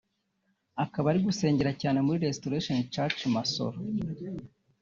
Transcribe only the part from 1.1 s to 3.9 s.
ari gusengera cyane muri Restoration church Masoro